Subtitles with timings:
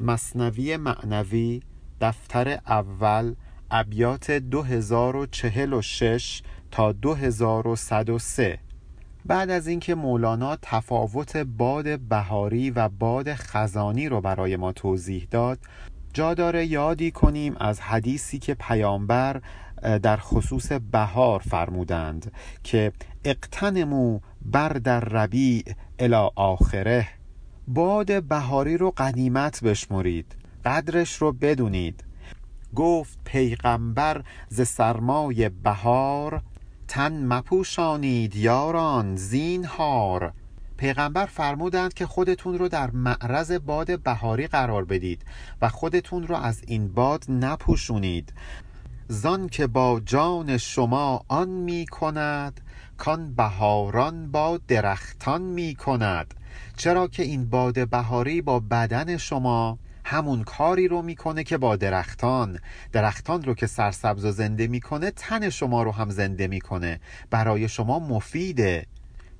[0.00, 1.62] مصنوی معنوی
[2.00, 3.34] دفتر اول
[3.70, 8.58] ابیات 2046 تا 2103
[9.26, 15.58] بعد از اینکه مولانا تفاوت باد بهاری و باد خزانی رو برای ما توضیح داد
[16.12, 19.40] جا داره یادی کنیم از حدیثی که پیامبر
[20.02, 22.32] در خصوص بهار فرمودند
[22.64, 22.92] که
[23.24, 25.64] اقتنمو بر در ربیع
[25.98, 27.08] الی آخره.
[27.68, 32.04] باد بهاری رو قدیمت بشمرید قدرش رو بدونید.
[32.74, 36.42] گفت پیغمبر ز سرمای بهار
[36.88, 40.32] تن مپوشانید یاران زینهار.
[40.76, 45.22] پیغمبر فرمودند که خودتون رو در معرض باد بهاری قرار بدید
[45.62, 48.32] و خودتون رو از این باد نپوشونید.
[49.08, 52.60] زان که با جان شما آن می کند
[52.98, 56.34] کان بهاران با درختان می کند
[56.76, 62.58] چرا که این باد بهاری با بدن شما همون کاری رو می‌کنه که با درختان.
[62.92, 67.00] درختان رو که سرسبز و زنده می‌کنه تن شما رو هم زنده می‌کنه.
[67.30, 68.86] برای شما مفیده.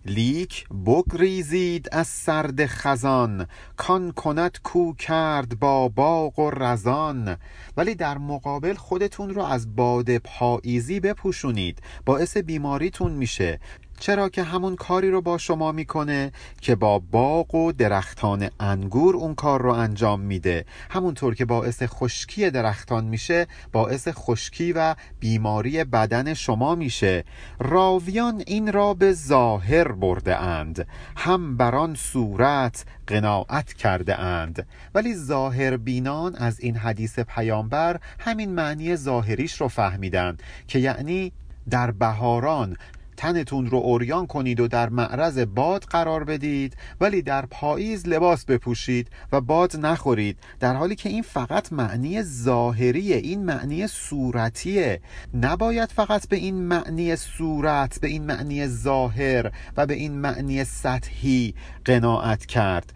[0.06, 3.46] لیک بگریزید از سرد خزان.
[3.76, 7.36] کان کند کو کرد با باغ و رزان.
[7.76, 11.82] ولی در مقابل خودتون رو از باد پاییزی بپوشونید.
[12.04, 13.60] باعث بیماریتون میشه.
[14.00, 19.34] چرا که همون کاری رو با شما می‌کنه که با باغ و درختان انگور اون
[19.34, 20.64] کار رو انجام میده.
[20.90, 27.24] همونطور که باعث خشکی درختان میشه باعث خشکی و بیماری بدن شما میشه.
[27.58, 30.86] راویان این را به ظاهر برده اند.
[31.16, 34.66] هم بران صورت قناعت کرده اند.
[34.94, 40.36] ولی ظاهر بینان از این حدیث پیامبر همین معنی ظاهریش رو فهمیدن
[40.68, 41.32] که یعنی
[41.70, 42.76] در بهاران
[43.16, 49.10] تنتون رو اوریان کنید و در معرض باد قرار بدید ولی در پاییز لباس بپوشید
[49.32, 50.38] و باد نخورید.
[50.60, 55.00] در حالی که این فقط معنی ظاهریه این معنی صورتیه.
[55.34, 61.54] نباید فقط به این معنی صورت به این معنی ظاهر و به این معنی سطحی
[61.84, 62.92] قناعت کرد.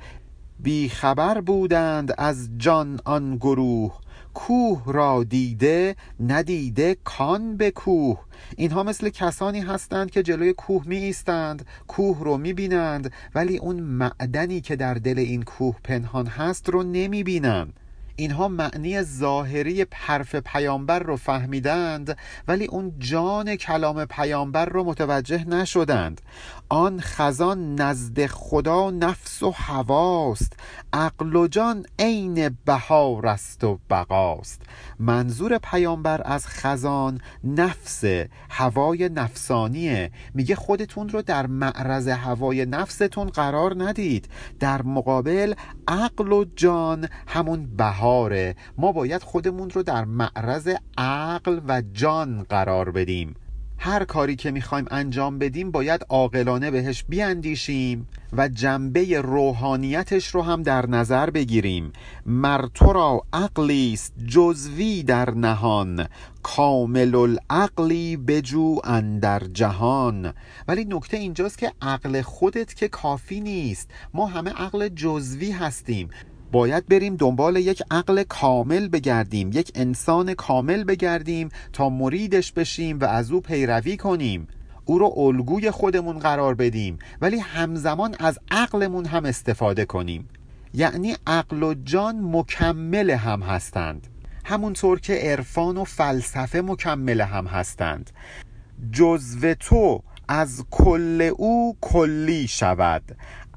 [0.63, 4.01] بی خبر بودند از جان آن گروه.
[4.35, 8.19] کوه را دیده ندیده کان به کوه.
[8.57, 13.81] اینها مثل کسانی هستند که جلوی کوه می ایستند کوه رو می بینند ولی اون
[13.81, 17.80] معدنی که در دل این کوه پنهان هست رو نمی بینند
[18.21, 26.21] اینها معنی ظاهری حرف پیامبر رو فهمیدند ولی اون جان کلام پیامبر رو متوجه نشدند.
[26.69, 30.53] آن خزان نزد خدا نفس و هواست.
[30.93, 34.63] عقل و جان عین بهار است و بقاست.
[34.99, 38.05] منظور پیامبر از خزان نفس
[38.51, 40.11] هوای نفسانیه.
[40.35, 44.29] میگه خودتون رو در معرض هوای نفستون قرار ندید.
[44.61, 45.55] در مقابل
[45.89, 47.67] عقل و جان همون
[48.11, 53.35] بهاره ما باید خودمون رو در معرض عقل و جان قرار بدیم.
[53.79, 60.63] هر کاری که می‌خوایم انجام بدیم باید عاقلانه بهش بیاندیشیم و جنبه روحانیتش رو هم
[60.63, 61.93] در نظر بگیریم.
[62.27, 66.07] مر تو را عقلی است جزوی در نهان.
[66.43, 70.33] کامل العقلی بجو اندر جهان.
[70.69, 73.91] ولی نکته اینجاست که عقل خودت که کافی نیست.
[74.15, 76.09] ما همه عقل جزوی هستیم.
[76.53, 83.05] باید بریم دنبال یک عقل کامل بگردیم یک انسان کامل بگردیم تا مریدش بشیم و
[83.05, 84.49] از او پیروی کنیم.
[84.85, 90.29] او رو الگوی خودمون قرار بدیم ولی همزمان از عقلمون هم استفاده کنیم.
[90.75, 94.07] یعنی عقل و جان مکمل هم هستند.
[94.45, 98.11] همونطور که عرفان و فلسفه مکمل هم هستند.
[98.93, 103.03] جزو تو از کل او کلی شود.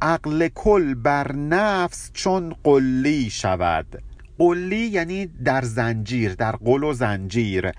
[0.03, 4.03] عقل کل بر نفس چون قلی شود.
[4.38, 7.72] قلی یعنی در زنجیر در قل و زنجیر.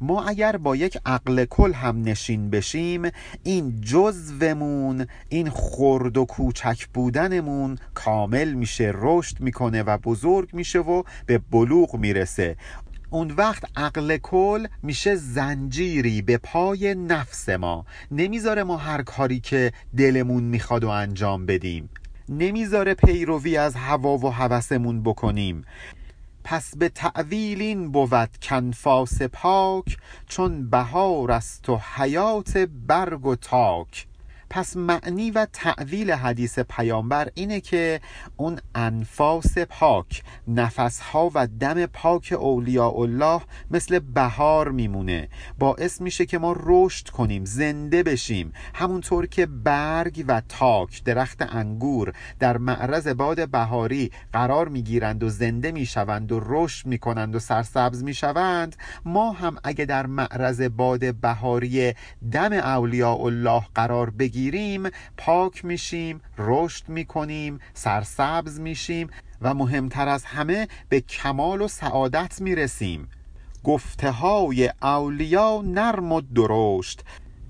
[0.00, 3.02] ما اگر با یک عقل کل هم نشین بشیم
[3.42, 11.02] این جزومون این خرد و کوچک بودنمون کامل میشه رشد می‌کنه و بزرگ میشه و
[11.26, 12.56] به بلوغ می‌رسه.
[13.14, 17.86] اون وقت عقل کل میشه زنجیری به پای نفس ما.
[18.10, 21.88] نمی‌ذاره ما هر کاری که دلمون می‌خواد و انجام بدیم.
[22.28, 25.64] نمی‌ذاره پیروی از هوا و هوسمون بکنیم.
[26.44, 29.96] پس به تعویل این بود کنفاس پاک
[30.28, 32.56] چون بهار است و حیات
[32.86, 34.06] برگ و تاک.
[34.54, 38.00] پس معنی و تعویل حدیث پیامبر اینه که
[38.36, 43.40] اون انفاس پاک نفسها و دم پاک اولیاء الله
[43.70, 45.28] مثل بهار میمونه.
[45.58, 48.52] باعث میشه که ما رشد کنیم زنده بشیم.
[48.74, 55.72] همونطور که برگ و تاک درخت انگور در معرض باد بهاری قرار می‌گیرند و زنده
[55.72, 61.94] می‌شوند و رشد می‌کنند و سرسبز می‌شوند ما هم اگه در معرض باد بهاری
[62.32, 64.43] دم اولیاء الله قرار بگیریم
[65.16, 69.10] پاک میشیم رشد می‌کنیم سرسبز میشیم
[69.42, 73.08] و مهمتر از همه به کمال و سعادت می‌رسیم.
[73.64, 77.04] گفته های اولیا نرم و درشت.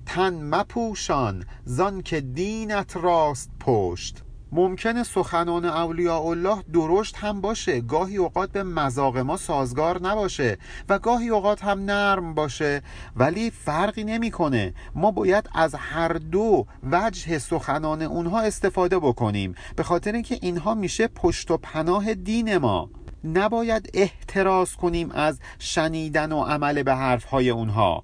[0.05, 4.23] تن مپوشان زان که دینت راست پشت.
[4.51, 7.81] ممکنه سخنان اولیاء الله درشت هم باشه.
[7.81, 10.57] گاهی اوقات به مذاق ما سازگار نباشه
[10.89, 12.81] و گاهی اوقات هم نرم باشه.
[13.15, 14.73] ولی فرقی نمی‌کنه.
[14.95, 19.55] ما باید از هر دو وجه سخنان اونها استفاده بکنیم.
[19.75, 22.89] به خاطر اینکه اینها میشه پشت و پناه دین ما.
[23.25, 28.03] نباید احتراز کنیم از شنیدن و عمل به حرفهای اونها.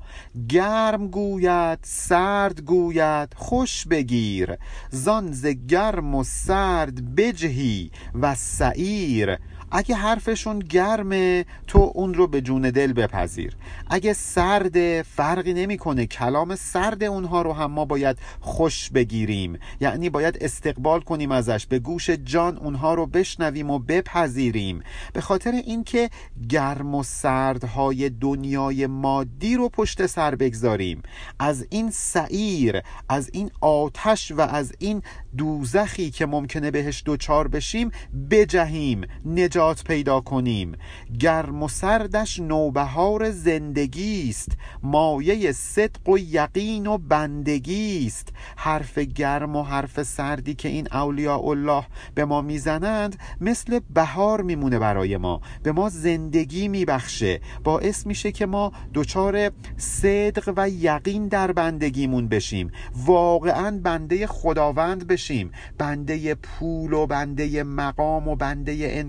[0.49, 4.57] گرم گوید سرد گوید خوش بگیر.
[4.89, 7.91] زان ز گرم و سرد بجهی
[8.21, 9.37] و سعیر.
[9.71, 13.55] اگه حرفشون گرمه تو اون رو به جون دل بپذیر.
[13.89, 16.05] اگه سرد فرقی نمی‌کنه.
[16.05, 19.59] کلام سرد اونها رو هم ما باید خوش بگیریم.
[19.81, 21.65] یعنی باید استقبال کنیم ازش.
[21.65, 24.83] به گوش جان اونها رو بشنویم و بپذیریم.
[25.13, 26.09] به خاطر اینکه
[26.49, 31.03] گرم و سردهای دنیای مادی رو پشت سر بگذاریم.
[31.39, 35.03] از این سعیر از این آتش و از این
[35.37, 37.91] دوزخی که ممکنه بهش دوچار بشیم
[38.31, 39.01] بجهیم.
[39.25, 40.71] نجات پیدا کنیم.
[41.19, 44.51] گرم و سردش نوبهار زندگی است
[44.83, 51.49] مایه صدق و یقین و بندگی است حرف گرم و حرف سردی که این اولیاء
[51.49, 51.83] الله
[52.15, 55.41] به ما می‌زنند مثل بهار میمونه برای ما.
[55.63, 57.41] به ما زندگی میبخشه.
[57.63, 62.71] باعث میشه که ما دچار صدق و یقین در بندگیمون بشیم.
[63.05, 65.51] واقعا بنده خداوند بشیم.
[65.77, 68.99] بنده پول و بنده مقام و بنده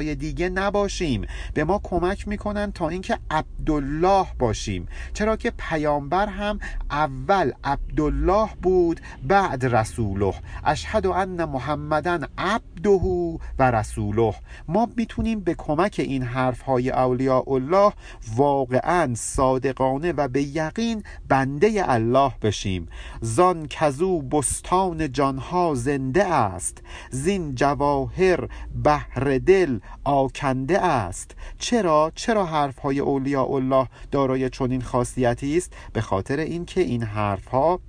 [0.00, 1.26] انسانهای دیگه نباشیم.
[1.54, 4.88] به ما کمک می‌کنن تا اینکه عبدالله باشیم.
[5.14, 6.58] چرا که پیامبر هم
[6.90, 10.34] اول عبدالله بود بعد رسوله.
[10.64, 13.00] اشهد ان محمدن عبده
[13.58, 14.34] و رسوله.
[14.68, 17.92] ما می‌تونیم به کمک این حرف های اولیاء الله
[18.36, 22.88] واقعا صادقانه و به یقین بنده الله بشیم.
[23.20, 26.82] زان کزو بستان جانها زنده است.
[27.10, 28.48] زین جواهر
[28.84, 31.36] بهر دل آکنده است.
[31.58, 37.46] چرا؟ چرا حرف های اولیاء الله دارای چنین خاصیتی است؟ به خاطر اینکه این حرف
[37.46, 37.80] ها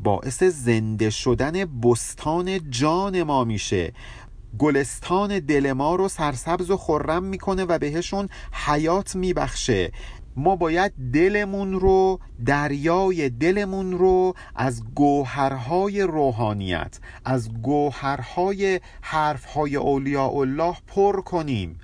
[0.00, 3.92] باعث زنده شدن بستان جان ما میشه.
[4.58, 9.92] گلستان دل ما رو سرسبز و خرم می‌کنه و بهشون حیات میبخشه.
[10.36, 20.76] ما باید دلمون رو دریای دلمون رو از گوهرهای روحانیت از گوهرهای حرفهای اولیاء الله
[20.86, 21.80] پر کنیم.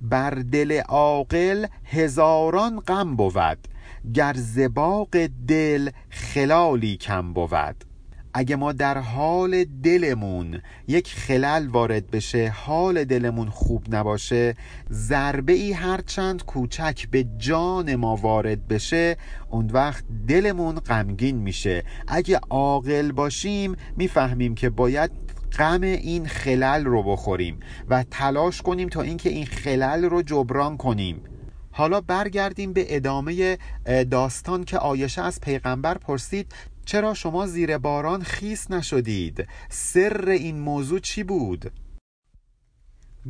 [0.00, 3.68] بر دل عاقل هزاران غم بود
[4.14, 7.89] گر زباق دل خلالی کم بود.
[8.34, 14.54] اگه ما در حال دلمون یک خلل وارد بشه حال دلمون خوب نباشه
[14.92, 19.16] ضربه ای هرچند کوچک به جان ما وارد بشه
[19.50, 21.84] اون وقت دلمون غمگین میشه.
[22.08, 25.10] اگه عاقل باشیم می‌فهمیم که باید
[25.58, 31.22] غم این خلل رو بخوریم و تلاش کنیم تا اینکه این خلل رو جبران کنیم.
[31.72, 33.58] حالا برگردیم به ادامه
[34.10, 36.52] داستان که آیشه از پیغمبر پرسید
[36.84, 41.72] چرا شما زیر باران خیس نشدید؟ سر این موضوع چی بود؟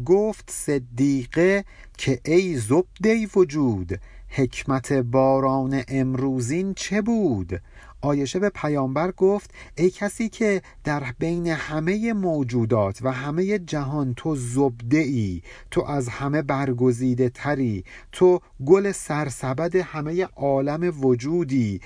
[0.05, 1.65] گفت صدیقه
[1.99, 7.61] که ای زبده وجود حکمت باران امروزین چه بود؟
[8.03, 14.37] آیشه به پیامبر گفت ای کسی که در بین همه موجودات و همه جهان تو
[14.37, 21.81] زبده ای تو از همه برگزیده تری تو گل سرسبد همه عالم وجودی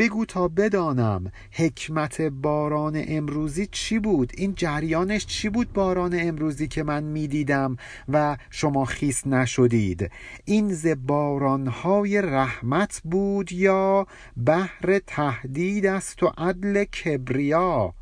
[0.00, 6.82] بگو تا بدانم حکمت باران امروزی چی بود؟ این جریانش چی بود باران امروزی که
[6.82, 7.76] من می‌دیدم
[8.08, 10.10] و شما خیس نشدید؟
[10.44, 17.94] این ز بارانهای رحمت بود یا بهر تهدید است و عدل کبریا؟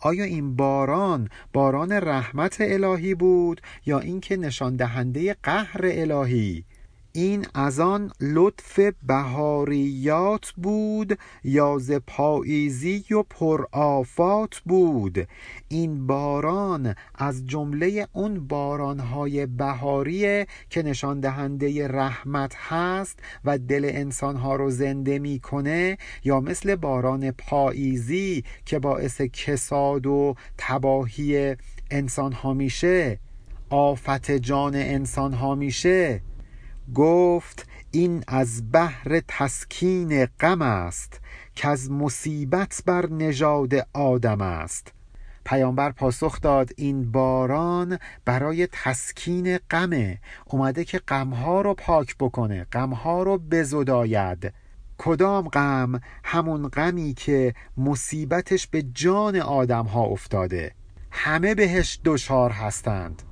[0.00, 6.64] آیا این باران باران رحمت الهی بود یا اینکه نشان دهنده قهر الهی؟
[7.12, 15.28] این از آن لطف بهاریات بود یا ز پاییزی و پرآفات بود.
[15.68, 24.56] این باران از جمله اون بارانهای بهاریه که نشان دهنده رحمت هست و دل انسانها
[24.56, 31.56] رو زنده می‌کنه یا مثل باران پاییزی که باعث کساد و تباهی
[31.90, 33.18] انسان ها میشه
[33.70, 36.20] آفت جان انسان ها میشه.
[36.94, 41.20] گفت این از بحر تسکین غم است
[41.54, 44.92] که از مصیبت بر نژاد آدم است.
[45.44, 50.18] پیامبر پاسخ داد این باران برای تسکین غمه.
[50.46, 54.52] اومده که غمها رو پاک بکنه غمها رو بزداید.
[54.98, 60.72] کدام غم؟ همون غمی که مصیبتش به جان آدم ها افتاده.
[61.10, 63.22] همه بهش دشار هستند.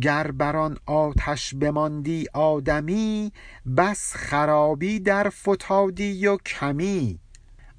[0.00, 3.32] گر بران آتش بماندی آدمی
[3.76, 7.18] بس خرابی در فتادی و کمی.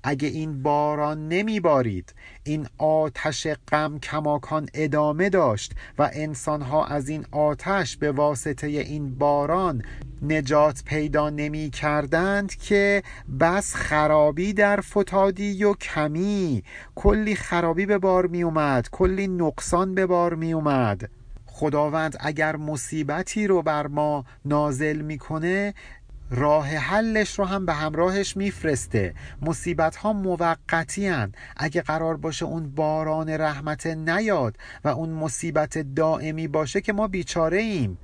[0.04, 7.26] اگه این باران نمی بارید این آتش غم کماکان ادامه داشت و انسانها از این
[7.32, 9.82] آتش به واسطه این باران
[10.22, 13.04] نجات پیدا نمی کردند که
[13.40, 16.64] بس خرابی در فتادی و کمی.
[16.96, 21.10] کلی خرابی به بار می اومد کلی نقصان به بار می اومد.
[21.56, 25.74] خداوند اگر مصیبتی رو بر ما نازل می‌کنه
[26.32, 29.14] راه حلش رو هم به همراهش میفرسته.
[29.42, 31.32] مصیبت ها موقتی هن.
[31.58, 37.58] اگه قرار باشه اون باران رحمت نیاد و اون مصیبت دائمی باشه که ما بیچاره
[37.58, 37.98] ایم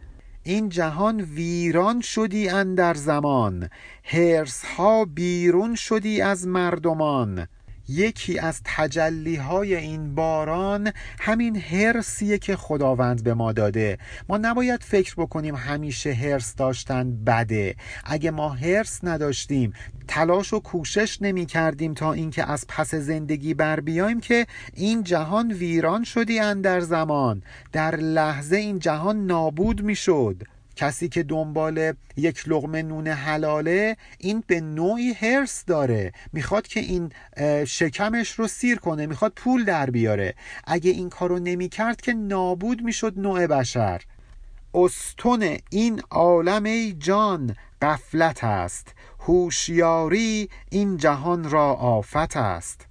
[0.44, 3.70] این جهان ویران شدی اندر زمان.
[4.04, 7.48] هرس ها بیرون شدی از مردمان.
[7.90, 13.98] یکی از تجلی های این باران همین هرسیه که خداوند به ما داده.
[14.30, 17.76] ما نباید فکر بکنیم همیشه هرس داشتن بده.
[18.06, 19.74] اگه ما هرس نداشتیم
[20.08, 25.52] تلاش و کوشش نمی کردیم تا اینکه از پس زندگی بر بیایم که این جهان
[25.52, 27.44] ویران شدی اندر زمان.
[27.72, 30.44] در لحظه این جهان نابود می شد
[30.80, 36.12] کسی که دنبال یک لغمه نون حلاله این به نوعی هرس داره.
[36.34, 37.12] می‌خواد که این
[37.66, 40.36] شکمش رو سیر کنه می‌خواد پول در بیاره.
[40.64, 44.02] اگه این کارو نمی‌کرد که نابود می‌شد نوع بشر.
[44.74, 48.88] استون این عالم ای جان قفلت است.
[49.20, 52.89] هوشیاری این جهان را آفت است.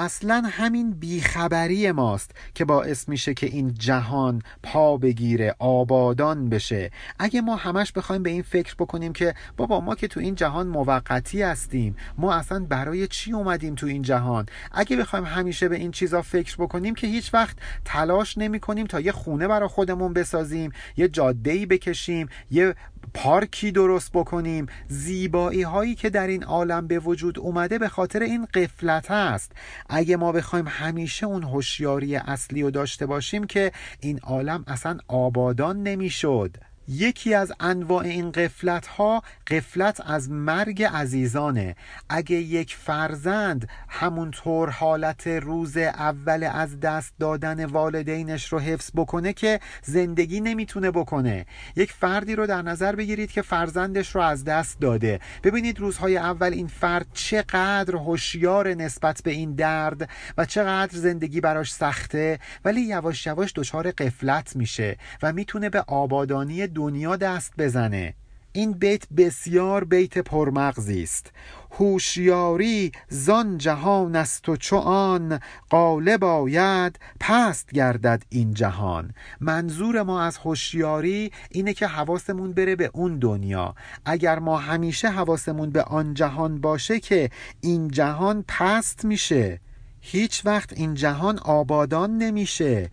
[0.00, 6.90] اصلا همین بیخبری ماست که باعث میشه که این جهان پا بگیره آبادان بشه.
[7.18, 10.66] اگه ما همش بخوایم به این فکر بکنیم که بابا ما که تو این جهان
[10.66, 15.90] موقتی هستیم ما اصلا برای چی اومدیم تو این جهان؟ اگه بخوایم همیشه به این
[15.90, 20.72] چیزا فکر بکنیم که هیچ وقت تلاش نمی کنیم تا یه خونه برای خودمون بسازیم
[20.96, 22.74] یه جاده ای بکشیم یه
[23.14, 24.66] پارکی درست بکنیم.
[24.88, 29.52] زیبایی هایی که در این عالم به وجود اومده به خاطر این قفلت است
[29.88, 35.82] اگه ما بخوایم همیشه اون هوشیاری اصلی رو داشته باشیم که این عالم اصلا آبادان
[35.82, 36.56] نمی‌شد.
[36.88, 41.76] یکی از انواع این قفلت ها قفلت از مرگ عزیزانه.
[42.08, 49.60] اگه یک فرزند همونطور حالت روز اول از دست دادن والدینش رو حفظ بکنه که
[49.82, 51.46] زندگی نمی‌تونه بکنه.
[51.76, 55.20] یک فردی رو در نظر بگیرید که فرزندش رو از دست داده.
[55.44, 61.72] ببینید روزهای اول این فرد چقدر هوشیار نسبت به این درد و چقدر زندگی براش
[61.72, 68.14] سخته ولی یواش یواش دچار قفلت میشه و می‌تونه به آبادانی دنیا دست بزنه.
[68.52, 71.32] این بیت بسیار بیت پرمغزی است.
[71.70, 79.10] هوشیاری زان جهان است و چو آن غالب آید پست گردد این جهان.
[79.40, 83.74] منظور ما از هوشیاری اینه که حواسمون بره به اون دنیا.
[84.04, 87.30] اگر ما همیشه حواسمون به آن جهان باشه که
[87.60, 89.60] این جهان پست میشه.
[90.00, 92.90] هیچ وقت این جهان آبادان نمیشه.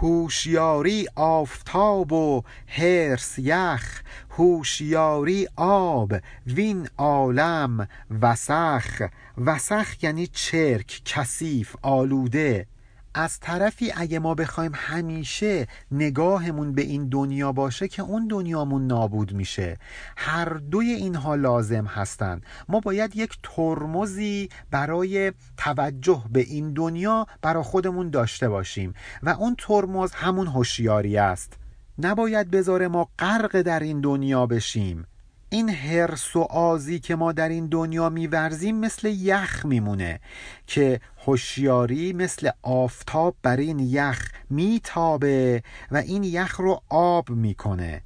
[0.00, 6.12] هوشیاری آفتاب و هرس یخ هوشیاری آب
[6.46, 7.88] وین عالم
[8.22, 9.02] وسخ.
[9.38, 12.66] وسخ یعنی چرک کثیف آلوده.
[13.14, 19.32] از طرفی اگه ما بخوایم همیشه نگاهمون به این دنیا باشه که اون دنیامون نابود
[19.32, 19.76] میشه.
[20.16, 27.62] هر دوی اینها لازم هستند ما باید یک ترمزی برای توجه به این دنیا برای
[27.62, 31.52] خودمون داشته باشیم و اون ترمز همون هوشیاری است.
[31.98, 35.06] نباید بذاره ما غرق در این دنیا بشیم.
[35.54, 40.20] این هرس و آزی که ما در این دنیا میورزیم مثل یخ میمونه
[40.66, 48.02] که هوشیاری مثل آفتاب بر این یخ میتابه و این یخ رو آب می‌کنه.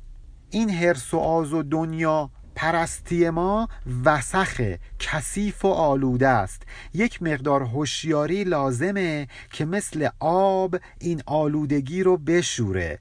[0.51, 3.69] این هرس و آز و دنیا پرستی ما
[4.05, 6.63] وسخه کثیف و آلوده است.
[6.95, 12.99] یک مقدار هوشیاری لازمه که مثل آب این آلودگی رو بشوره.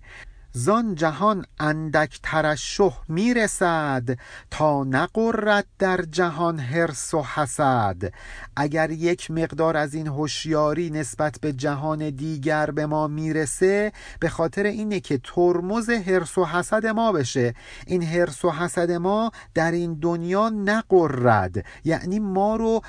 [0.57, 4.17] زان جهان اندک ترشح می‌رسد
[4.51, 8.13] تا نقرد در جهان هرس و حسد.
[8.55, 14.63] اگر یک مقدار از این هوشیاری نسبت به جهان دیگر به ما می‌رسه به خاطر
[14.63, 17.53] اینه که ترمز هرس و حسد ما بشه.
[17.87, 22.81] این هرس و حسد ما در این دنیا نقرد یعنی ما رو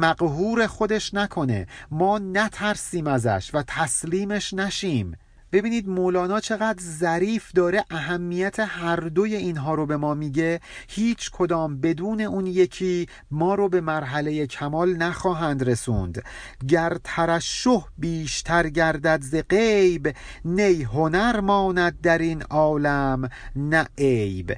[0.00, 1.66] مقهور خودش نکنه.
[1.90, 5.16] ما نترسیم ازش و تسلیمش نشیم.
[5.54, 10.60] ببینید مولانا چقدر ظریف داره اهمیت هر دوی اینها رو به ما میگه.
[10.88, 16.22] هیچ کدام بدون اون یکی ما رو به مرحله کمال نخواهند رسوند.
[16.68, 24.56] گر ترشح بیشتر گردد ز غیب نی هنر ماند در این عالم نه عیب.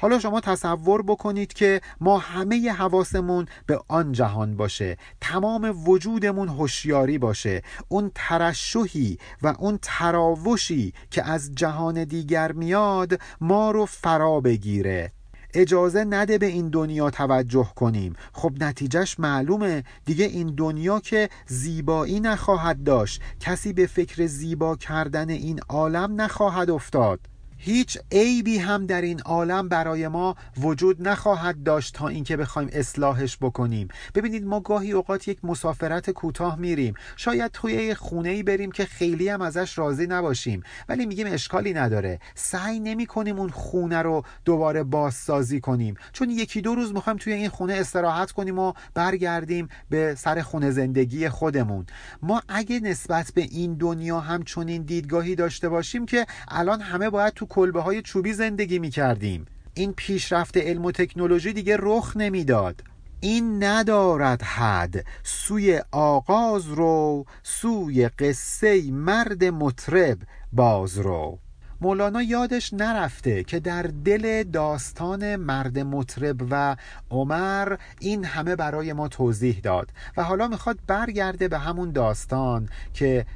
[0.00, 7.18] حالا شما تصور بکنید که ما همه حواسمون به آن جهان باشه تمام وجودمون هوشیاری
[7.18, 15.12] باشه اون ترشحی و اون تراوشی که از جهان دیگر میاد ما رو فرا بگیره.
[15.54, 18.16] اجازه نده به این دنیا توجه کنیم.
[18.32, 19.84] خب نتیجهش معلومه.
[20.04, 23.22] دیگه این دنیا که زیبایی نخواهد داشت.
[23.40, 27.20] کسی به فکر زیبا کردن این عالم نخواهد افتاد.
[27.60, 33.38] هیچ عیبی هم در این عالم برای ما وجود نخواهد داشت تا اینکه بخوایم اصلاحش
[33.40, 33.88] بکنیم.
[34.14, 36.94] ببینید ما گاهی اوقات یک مسافرت کوتاه میریم.
[37.16, 40.62] شاید توی خونه ای بریم که خیلی هم ازش راضی نباشیم.
[40.88, 42.18] ولی میگیم اشکالی نداره.
[42.34, 45.96] سعی نمی کنیم اون خونه رو دوباره بازسازی کنیم.
[46.12, 50.70] چون یکی دو روز می‌خوایم توی این خونه استراحت کنیم و برگردیم به سر خونه
[50.70, 51.86] زندگی خودمون.
[52.22, 57.34] ما اگه نسبت به این دنیا هم چنین دیدگاهی داشته باشیم که الان همه باید
[57.34, 62.82] تو کلبه های چوبی زندگی می کردیم این پیشرفت علم و تکنولوژی دیگه رخ نمی‌داد.
[63.20, 65.04] این ندارد حد.
[65.22, 70.18] سوی آغاز رو سوی قصه مرد مطرب
[70.52, 71.38] باز رو.
[71.80, 76.76] مولانا یادش نرفته که در دل داستان مرد مطرب و
[77.10, 83.26] عمر این همه برای ما توضیح داد و حالا می‌خواد برگرده به همون داستان که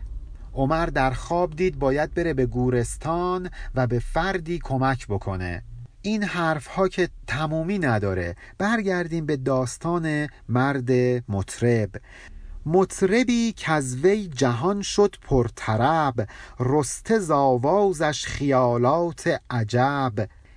[0.55, 5.63] عمر در خواب دید باید بره به گورستان و به فردی کمک بکنه.
[6.03, 8.37] این حرف ها که تمومی نداره.
[8.59, 10.91] برگردیم به داستان مرد
[11.29, 11.91] مطرب.
[12.67, 16.29] مطربی که وی جهان شد پرطرب
[16.61, 20.13] رسته زاوازش خیالات عجب.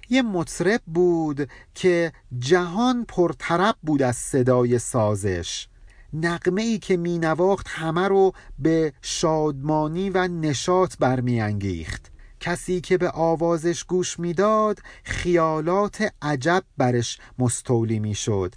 [0.10, 5.68] یه مطرب بود که جهان پرطرب بود از صدای سازش.
[6.14, 12.12] نقمه ای که می نواخت همه رو به شادمانی و نشاط برمیانگیخت.
[12.40, 18.56] کسی که به آوازش گوش می‌داد خیالات عجب برش مستولی می‌شد.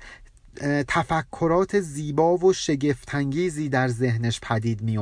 [0.88, 4.98] تفکرات زیبا و شگفتانگیزی در ذهنش پدید می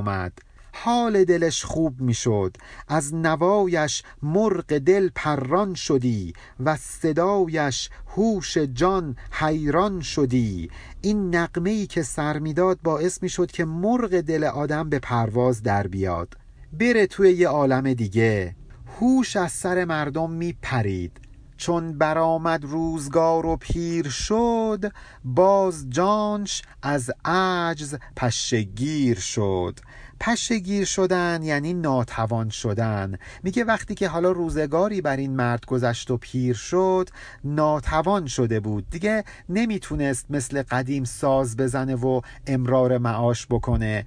[0.84, 2.56] حال دلش خوب می‌شد.
[2.88, 10.70] از نوایش مرغ دل پران شدی و صدایش هوش جان حیران شدی.
[11.00, 15.86] این نقمه ای که سر می‌داد باعث می‌شد که مرغ دل آدم به پرواز در
[15.86, 16.34] بیاد.
[16.72, 18.56] بره توی یه عالم دیگه.
[19.00, 21.20] هوش از سر مردم میپرید.
[21.56, 24.92] چون برآمد روزگار و پیر شد
[25.24, 29.80] باز جانش از عجز پشگیر شد.
[30.20, 33.18] پشگیر شدن یعنی ناتوان شدن.
[33.42, 37.08] میگه وقتی که حالا روزگاری بر این مرد گذشت و پیر شد
[37.44, 38.90] ناتوان شده بود.
[38.90, 44.06] دیگه نمی‌تونست مثل قدیم ساز بزنه و امرار معاش بکنه.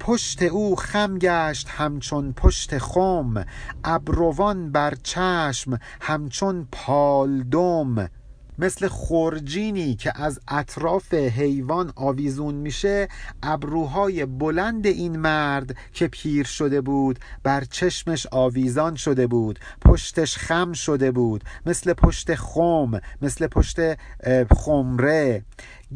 [0.00, 3.44] پشت او خم گشت همچون پشت خم.
[3.84, 8.08] ابروان بر چشم همچون پالدم.
[8.58, 13.08] مثل خورجینی که از اطراف حیوان آویزون میشه
[13.42, 20.72] ابروهای بلند این مرد که پیر شده بود بر چشمش آویزان شده بود پشتش خم
[20.72, 23.78] شده بود مثل پشت خم مثل پشت
[24.54, 25.42] خمره.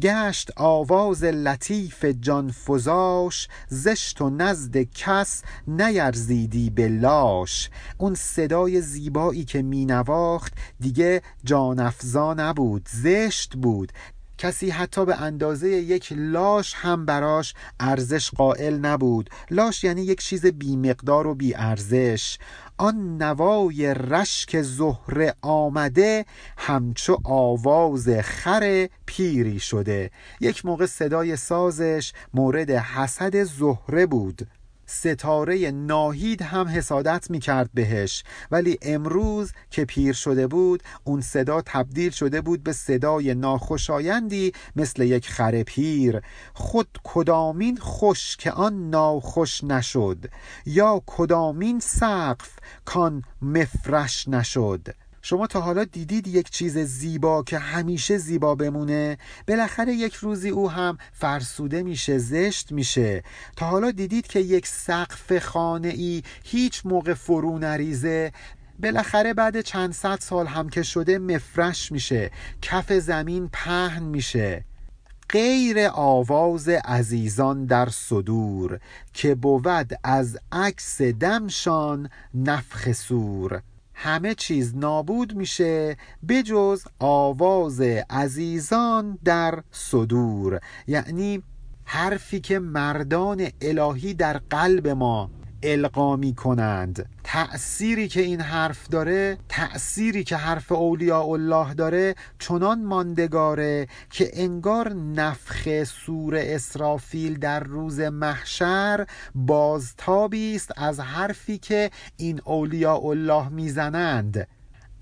[0.01, 7.69] گشت آواز لطیف جان فزاش زشت و نزد کس نیرزیدی به لاش.
[7.97, 13.91] اون صدای زیبایی که مینواخت دیگه جانفزا نبود زشت بود.
[14.39, 19.29] کسی حتی به اندازه یک لاش هم براش ارزش قائل نبود.
[19.51, 22.37] لاش یعنی یک چیز بیمقدار و بی ارزش
[22.77, 26.25] آن نوای رشک زهره آمده
[26.57, 30.11] همچو آواز خر پیری شده.
[30.41, 34.47] یک موقع صدای سازش مورد حسد زهره بود.
[34.89, 38.23] ستاره ناهید هم حسادت می کرد بهش.
[38.51, 45.01] ولی امروز که پیر شده بود اون صدا تبدیل شده بود به صدای ناخوشایندی مثل
[45.01, 46.21] یک خر پیر.
[46.53, 50.25] خود کدامین خوش که آن ناخوش نشد؟
[50.65, 54.87] یا کدامین سقف کان مفرش نشد؟
[55.21, 60.71] شما تا حالا دیدید یک چیز زیبا که همیشه زیبا بمونه؟ بالاخره یک روزی او
[60.71, 63.23] هم فرسوده میشه زشت میشه.
[63.55, 68.31] تا حالا دیدید که یک سقف خانه ای هیچ موقع فرو نریزه؟
[68.79, 74.65] بالاخره بعد چند صد سال هم که شده مفرش میشه کف زمین پهن میشه.
[75.29, 78.79] غیر آواز عزیزان در صدور
[79.13, 83.61] که بود از عکس دمشان نفخ سور.
[84.01, 90.59] همه چیز نابود میشه بجز آواز عزیزان در صدور.
[90.87, 91.43] یعنی
[91.85, 95.29] حرفی که مردان الهی در قلب ما
[95.63, 102.83] القا می کنند تأثیری که این حرف داره تأثیری که حرف اولیاء الله داره چنان
[102.83, 112.41] ماندگاره که انگار نفخ سور اسرافیل در روز محشر بازتابی است از حرفی که این
[112.45, 114.47] اولیاء الله می‌زنند.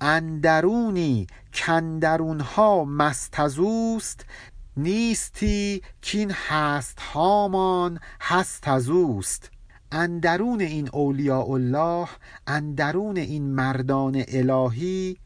[0.01, 4.25] اندرونی کندرونها مستزوست
[4.77, 9.56] نیستی کین هست هامان هست ازوست
[9.91, 12.07] اندرون این اولیاء الله
[12.47, 15.17] اندرون این مردان الهی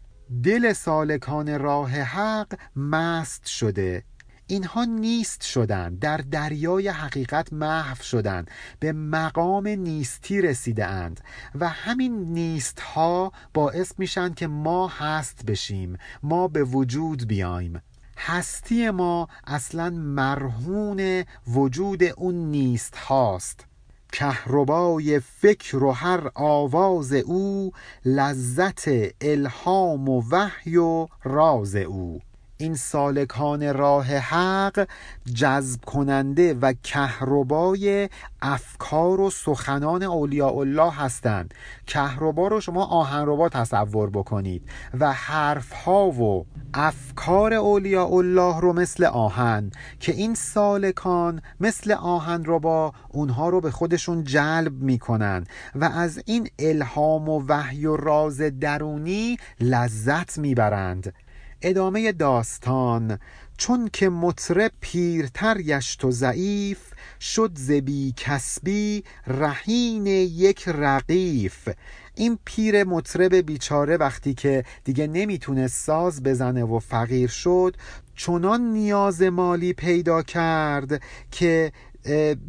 [0.43, 4.03] دل سالکان راه حق مست شده.
[4.47, 11.21] اینها نیست شدن در دریای حقیقت محو شدند به مقام نیستی رسیده اند
[11.55, 17.81] و همین نیست ها باعث میشن که ما هست بشیم ما به وجود بیایم.
[18.17, 23.70] هستی ما اصلا مرهون وجود اون نیست هاست
[24.11, 27.71] کهربای فکر و هر آواز او
[28.05, 28.83] لذت
[29.21, 32.21] الهام و وحی و راز او.
[32.61, 34.87] این سالکان راه حق
[35.35, 38.09] جذب کننده و کهربای
[38.41, 41.53] افکار و سخنان اولیاء الله هستند.
[41.87, 44.69] کهربا رو شما آهنربا تصور بکنید
[44.99, 52.43] و حرف ها و افکار اولیاء الله رو مثل آهن که این سالکان مثل آهن
[52.45, 55.45] ربا اونها رو به خودشون جلب می‌کنن
[55.75, 61.13] و از این الهام و وحی و راز درونی لذت می‌برند.
[61.61, 63.19] ادامه داستان.
[63.57, 66.79] چون که مطرب پیرتر گشت و ضعیف
[67.21, 71.69] شد زبی کسبی رهین یک رقیف.
[72.15, 77.75] این پیر مطرب بیچاره وقتی که دیگه نمی‌تونه ساز بزنه و فقیر شد
[78.15, 81.71] چنان نیاز مالی پیدا کرد که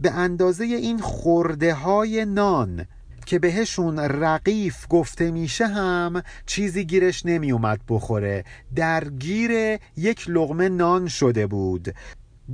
[0.03, 2.87] به اندازه این خورده های نان
[3.25, 8.45] که بهشون رقیف گفته میشه هم چیزی گیرش نمیومد بخوره.
[8.75, 9.51] درگیر
[9.97, 11.95] یک لغمه نان شده بود.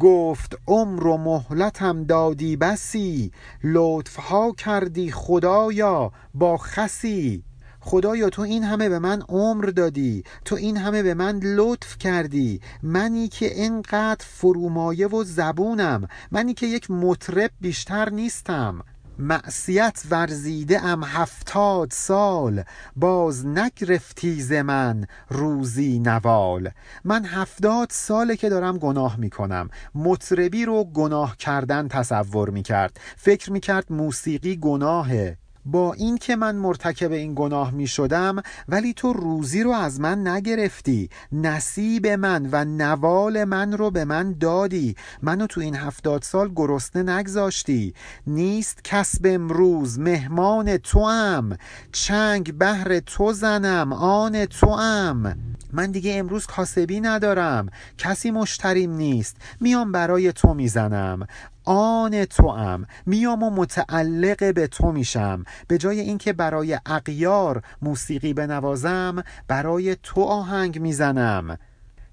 [0.01, 3.33] گفت عمر و مهلتم دادی بسی
[3.65, 7.43] لطفها کردی خدایا با خسی.
[7.81, 12.61] خدایا تو این همه به من عمر دادی تو این همه به من لطف کردی.
[12.83, 18.85] منی که اینقدر فرومایه و زبونم منی که یک مطرب بیشتر نیستم.
[19.19, 22.63] معصیت ورزیده ام هفتاد سال.
[22.97, 26.71] باز نگرفتی ز من روزی نوال.
[27.05, 29.71] من هفتاد ساله که دارم گناه می‌کنم.
[29.95, 33.01] مطربی رو گناه کردن تصور می‌کرد.
[33.17, 35.37] فکر می‌کرد موسیقی گناهه.
[35.71, 40.29] با این که من مرتکب این گناه می شدم ولی تو روزی رو از من
[40.29, 41.11] نگرفتی.
[41.33, 44.97] نصیب من و نوال من رو به من دادی.
[45.23, 47.95] منو تو این هفتاد سال گرسنه نگذاشتی.
[48.27, 51.57] نیست کسب امروز مهمان تو هم
[51.93, 55.37] چنگ بهر تو زنم آن تو هم
[55.73, 57.69] من دیگه امروز کاسبی ندارم.
[57.99, 59.37] کسی مشتریم نیست.
[59.61, 61.27] میام برای تو می‌زنم.
[61.65, 65.45] آن تو هم میام و متعلق به تو میشم.
[65.69, 71.59] به جای اینکه برای اقیار موسیقی بنوازم برای تو آهنگ می‌زنم.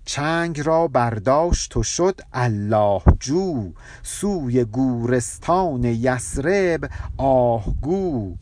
[0.06, 3.72] چنگ را برداشت و شد الله جو.
[4.04, 8.36] سوی گورستان یسرب آهگو.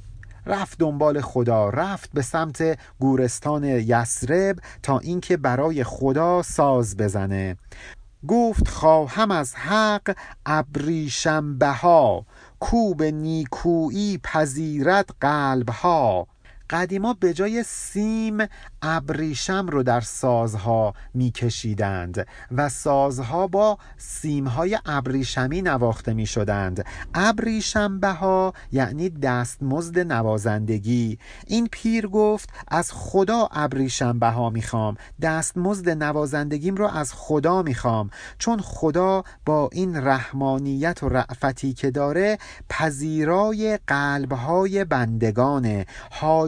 [0.45, 7.57] رفت دنبال خدا رفت به سمت گورستان یسرب تا اینکه برای خدا ساز بزنه.
[8.27, 12.25] گفت خواهم از حق ابریشم بها
[12.59, 16.27] کو به نیکویی پذیرت قلبها.
[16.69, 18.37] قدیما به جای سیم
[18.81, 28.53] ابریشم رو در سازها میکشیدند و سازها با سیمهای ابریشمی نواخته می شدند ابریشم بها
[28.71, 31.19] یعنی دستمزد نوازندگی.
[31.47, 34.95] این پیر گفت از خدا ابریشم بها می‌خوام.
[35.21, 38.09] دستمزد نوازندگیم رو از خدا می‌خوام.
[38.37, 42.37] چون خدا با این رحمانیت و رعفتی که داره
[42.69, 45.85] پذیرای قلبهای بندگانه.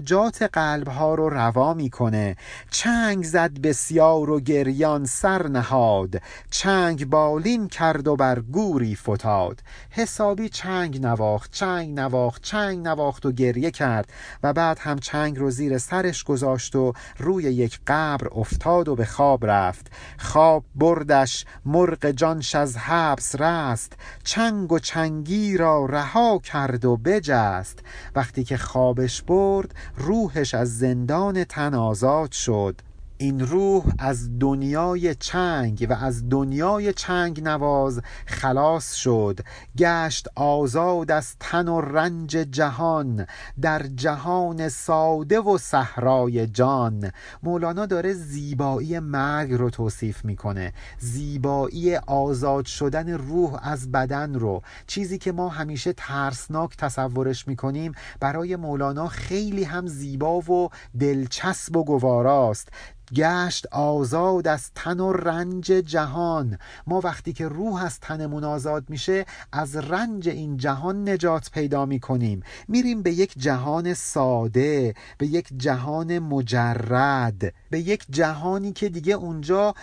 [0.06, 2.36] حاجات قلبها رو روا می‌کنه.
[2.72, 6.22] چنگ زد بسیار و گریان سر نهاد.
[6.50, 9.62] چنگ بالین کرد و بر گوری فتاد.
[9.90, 14.10] حسابی چنگ نواخت چنگ نواخت چنگ نواخت و گریه کرد
[14.44, 19.06] و بعد هم چنگ رو زیر سرش گذاشت و روی یک قبر افتاد و به
[19.06, 19.92] خواب رفت.
[20.18, 23.94] خواب بردش مرغ جانش از حبس رست.
[24.24, 27.80] چنگ و چنگی را رها کرد و بجست.
[28.16, 32.82] وقتی که خوابش برد روحش از زندان تن آزاد شد.
[33.18, 39.40] این روح از دنیای چنگ و از دنیای چنگ نواز خلاص شد
[39.78, 43.26] گشت آزاد از تن و رنج جهان
[43.62, 47.12] در جهان ساده و صحرای جان.
[47.44, 54.62] مولانا داره زیبایی مرگ رو توصیف می‌کنه زیبایی آزاد شدن روح از بدن رو.
[54.88, 61.84] چیزی که ما همیشه ترسناک تصورش می‌کنیم برای مولانا خیلی هم زیبا و دلچسب و
[61.84, 62.70] گواراست.
[63.14, 66.58] گشت آزاد از تن و رنج جهان.
[66.88, 72.44] ما وقتی که روح از تنمون آزاد میشه از رنج این جهان نجات پیدا می‌کنیم.
[72.68, 79.74] میریم به یک جهان ساده به یک جهان مجرد به یک جهانی که دیگه اونجا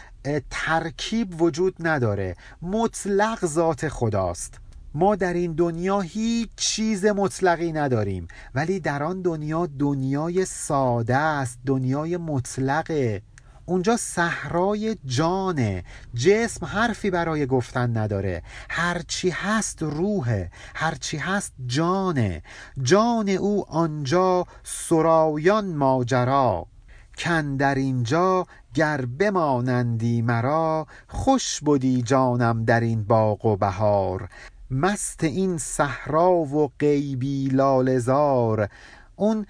[0.51, 2.37] ترکیب وجود نداره.
[2.63, 4.62] مطلق ذات خداست.
[4.95, 11.59] ما در این دنیا هیچ چیز مطلقی نداریم ولی در آن دنیا دنیای ساده است
[11.67, 13.23] دنیای مطلقه
[13.67, 18.43] اونجا صحرای جانه جسم حرفی برای گفتن نداره.
[18.71, 22.43] هرچی هست روحه هرچی هست جانه.
[22.83, 26.67] جان او آنجا سرایان ماجرا.
[27.19, 34.29] کن در اینجا گر بمانندی مرا خوش بودی جانم در این باغ و بهار.
[34.75, 38.69] مست این صحرا و غیبی لالزار
[39.17, 39.47] اون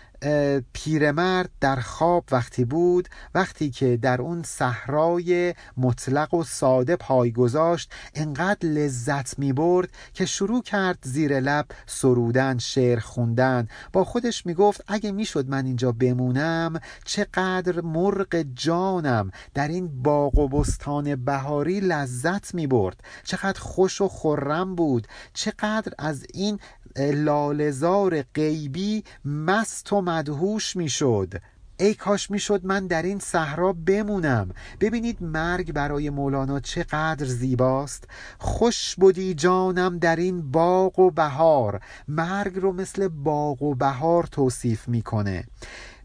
[0.72, 7.92] پیرمرد در خواب وقتی بود وقتی که در اون صحرای مطلق و ساده پای گذاشت
[8.14, 13.68] انقدر لذت می برد که شروع کرد زیر لب سرودن شعر خوندن.
[13.92, 20.38] با خودش می گفت اگه می‌شد من اینجا بمونم چقدر مرغ جانم در این باغ
[20.38, 25.07] و بستان بهاری لذت می برد چقدر خوش و خرم بود.
[25.35, 26.59] چقدر از این
[26.96, 31.35] لالزار غیبی مست و مدهوش می‌شد.
[31.76, 34.50] ای کاش می‌شد من در این صحرا بمونم.
[34.81, 38.09] ببینید مرگ برای مولانا چقدر زیباست.
[38.38, 41.81] خوش بودی جانم در این باغ و بهار.
[42.09, 45.44] مرگ رو مثل باغ و بهار توصیف می‌کنه.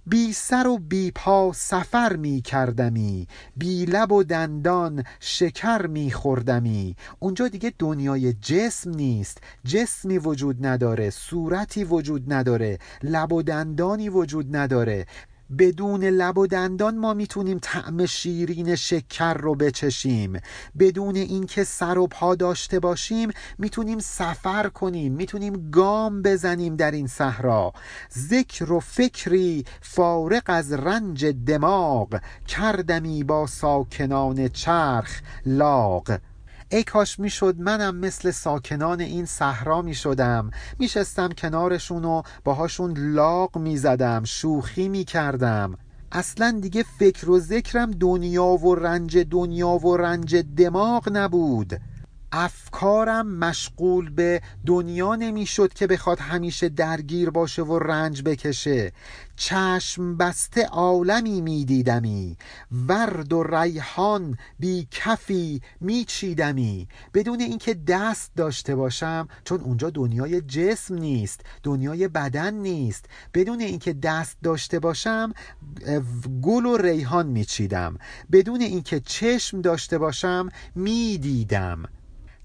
[0.09, 6.95] بی سر و بی پا سفر می کردمی بی لب و دندان شکر می خوردمی.
[7.19, 14.55] اونجا دیگه دنیای جسم نیست جسمی وجود نداره صورتی وجود نداره لب و دندانی وجود
[14.55, 15.05] نداره.
[15.59, 20.39] بدون لب و دندان ما می‌تونیم طعم شیرین شکر رو بچشیم.
[20.79, 27.07] بدون اینکه سر و پا داشته باشیم می‌تونیم سفر کنیم می‌تونیم گام بزنیم در این
[27.07, 27.73] صحرا.
[28.17, 36.17] ذکر و فکری فارق از رنج دماغ کردمی با ساکنان چرخ لاغ.
[36.69, 40.51] ای کاش می‌شد منم مثل ساکنان این صحرا می‌شدم.
[40.79, 45.77] میشستم کنارشون و باهاشون لاغ می‌زدم شوخی می‌کردم.
[46.11, 51.81] اصلا دیگه فکر و ذکرم دنیا و رنج دنیا و رنج دماغ نبود.
[52.31, 58.91] افکارم مشغول به دنیا نمی‌شد که بخواد همیشه درگیر باشه و رنج بکشه.
[59.35, 62.37] چشم بسته عالمی میدیدمی.
[62.87, 66.87] ورد و ریحان بی کفی میچیدمی.
[67.13, 73.05] بدون اینکه دست داشته باشم چون اونجا دنیای جسم نیست دنیای بدن نیست.
[73.33, 75.33] بدون اینکه دست داشته باشم
[76.41, 77.97] گل و ریحان میچیدم.
[78.31, 81.83] بدون اینکه چشم داشته باشم می‌دیدم.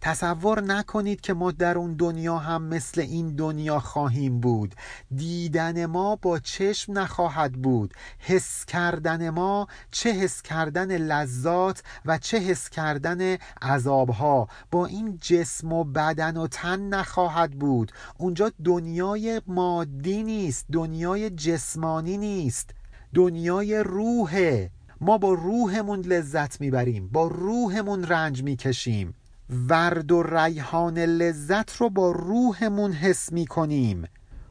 [0.05, 4.75] تصور نکنید که ما در اون دنیا هم مثل این دنیا خواهیم بود.
[5.15, 7.95] دیدن ما با چشم نخواهد بود.
[8.19, 14.49] حس کردن ما چه حس کردن لذات و چه حس کردن عذابها.
[14.71, 17.93] با این جسم و بدن و تن نخواهد بود.
[18.19, 22.71] اونجا دنیای مادی نیست دنیای جسمانی نیست.
[23.15, 24.71] دنیای روحه.
[25.01, 29.15] ما با روحمون لذت می‌بریم با روحمون رنج می‌کشیم.
[29.50, 34.05] ورد و ریحان لذت رو با روحمون حس می‌کنیم.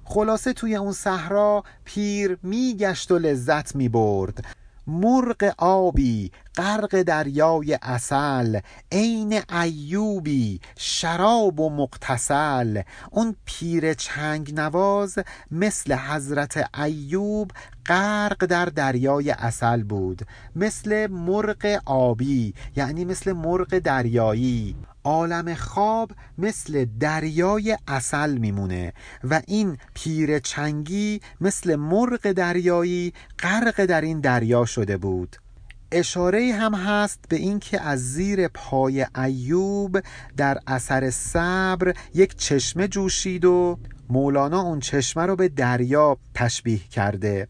[0.03, 4.45] خلاصه توی اون صحرا پیر میگشت و لذت می‌برد.
[4.87, 8.59] مرغ آبی غرق دریای اصل
[8.91, 15.19] عین ایوبی شراب و مقتسل اون پیر چنگ نواز
[15.51, 17.51] مثل حضرت ایوب
[17.85, 20.21] غرق در دریای اصل بود.
[20.55, 24.75] مثل مرغ آبی یعنی مثل مرغ دریایی.
[25.03, 34.01] عالم خواب مثل دریای اصل میمونه و این پیر چنگی مثل مرغ دریایی غرق در
[34.01, 35.35] این دریا شده بود.
[35.91, 39.99] اشاره هم هست به اینکه از زیر پای ایوب
[40.37, 43.77] در اثر صبر یک چشمه جوشید و
[44.09, 47.47] مولانا اون چشمه رو به دریا تشبیه کرده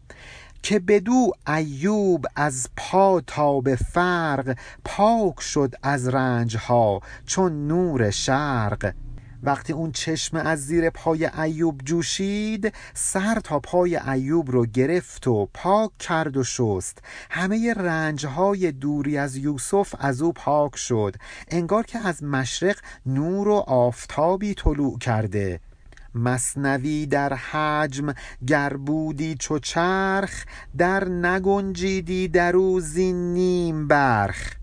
[0.62, 8.10] که بدو ایوب از پا تا به فرق پاک شد از رنج ها چون نور
[8.10, 8.92] شرق.
[9.42, 15.48] وقتی اون چشم از زیر پای ایوب جوشید سر تا پای ایوب رو گرفت و
[15.54, 16.98] پاک کرد و شست.
[17.30, 21.16] همه رنجهای دوری از یوسف از او پاک شد.
[21.48, 22.76] انگار که از مشرق
[23.06, 25.60] نور و آفتابی طلوع کرده.
[26.14, 28.14] مصنوی در حجم
[28.46, 30.44] گر بودی چو چرخ
[30.78, 34.61] در نگنجیدی در او زین نیم برخ.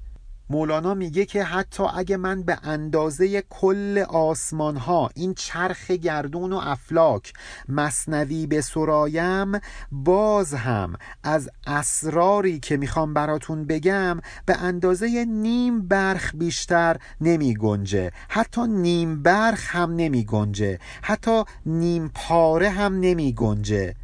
[0.52, 6.60] مولانا میگه که حتی اگه من به اندازه کل آسمان ها این چرخ گردون و
[6.64, 7.34] افلاک
[7.70, 9.52] مصنوی به سرایم
[9.92, 18.12] باز هم از اسراری که می‌خوام براتون بگم به اندازه نیم برخ بیشتر نمی گنجه.
[18.30, 20.80] حتی نیم برخ هم نمی گنجه.
[21.02, 23.96] حتی نیم پاره هم نمی گنجه.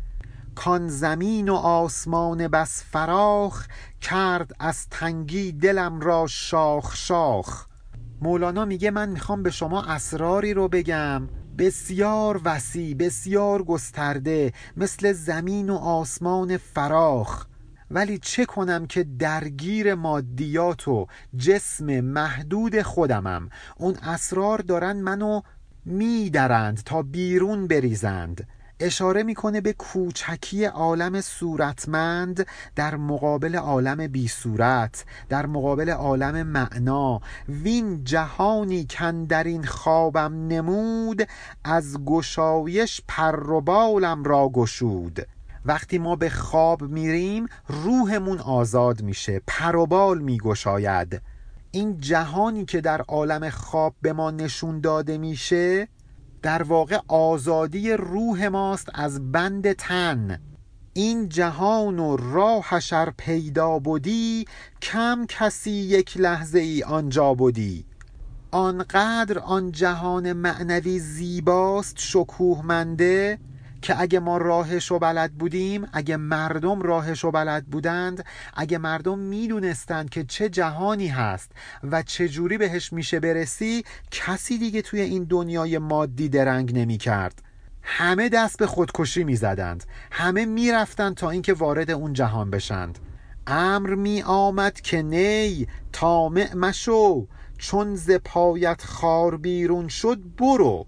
[0.55, 3.67] کان زمین و آسمان بس فراخ
[4.01, 7.65] کرد از تنگی دلم را شاخ شاخ.
[8.21, 11.27] مولانا میگه من می‌خوام به شما اسراری رو بگم.
[11.57, 17.45] بسیار وسیع بسیار گسترده مثل زمین و آسمان فراخ.
[17.91, 25.41] ولی چه کنم که درگیر مادیات و جسم محدود خودمم؟ اون اسرار دارن منو
[25.85, 28.47] میدرند تا بیرون بریزند.
[28.79, 37.21] اشاره می‌کنه به کوچکی عالم صورتمند در مقابل عالم بی صورت در مقابل عالم معنا.
[37.49, 41.27] وین جهانی کن در این خوابم نمود
[41.63, 45.27] از گشایش پر و بالم را گشود.
[45.65, 51.21] وقتی ما به خواب میریم روحمون آزاد میشه پروبال میگشاید.
[51.71, 55.87] این جهانی که در عالم خواب به ما نشون داده میشه
[56.45, 60.39] در واقع آزادی روح ماست از بند تن.
[60.93, 64.45] این جهان و راهش ار پیدا بودی
[64.81, 67.85] کم کسی یک لحظه ای آنجا بودی
[68.51, 73.39] آنقدر آن جهان معنوی زیباست شکوهمنده
[73.85, 79.19] که اگه ما راهش رو بلد بودیم اگه مردم راهش رو بلد بودند اگه مردم
[79.19, 81.51] می‌دونستند که چه جهانی هست
[81.83, 87.41] و چه جوری بهش میشه برسی کسی دیگه توی این دنیای مادی درنگ نمی کرد
[87.83, 92.99] همه دست به خودکشی می زدند همه می رفتند تا اینکه وارد اون جهان بشند.
[93.47, 97.27] امر می آمد که نی تامع مشو.
[97.57, 100.85] چون ز پایت خار بیرون شد برو.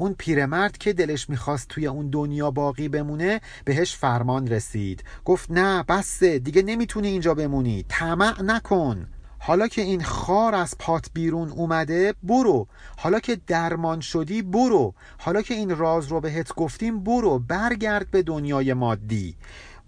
[0.00, 5.04] اون پیرمرد که دلش می‌خواست توی اون دنیا باقی بمونه بهش فرمان رسید.
[5.24, 7.84] گفت نه بسه دیگه نمی‌تونی اینجا بمونی.
[7.88, 9.06] طمع نکن.
[9.38, 12.66] حالا که این خار از پات بیرون اومده برو.
[12.96, 14.94] حالا که درمان شدی برو.
[15.18, 17.38] حالا که این راز رو بهت گفتیم برو.
[17.38, 19.36] برگرد به دنیای مادی.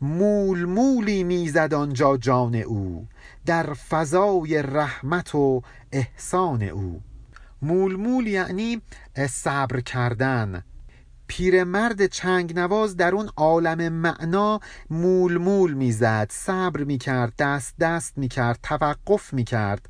[0.01, 3.07] مول مولی می‌زد آنجا جان او.
[3.46, 7.01] در فضای رحمت و احسان او.
[7.62, 8.83] مول مول یعنی
[9.16, 10.64] صبر کردن.
[11.27, 18.59] پیرمرد چنگ نواز در اون عالم معنا مول مول می‌زد صبر می‌کرد دست دست می‌کرد
[18.62, 19.88] توقف می‌کرد.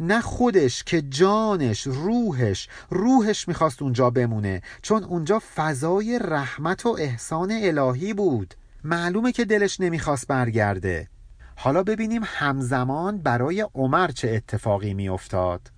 [0.00, 7.52] نه خودش که جانش روحش روحش می‌خواست اونجا بمونه چون اونجا فضای رحمت و احسان
[7.62, 8.54] الهی بود.
[8.84, 11.08] معلومه که دلش نمی‌خواست برگرده.
[11.56, 15.70] حالا ببینیم همزمان برای عمر چه اتفاقی میافتاد.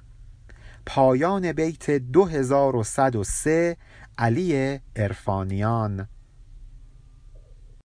[0.87, 3.77] پایان بیت 2103
[4.18, 6.09] علی ارفانیان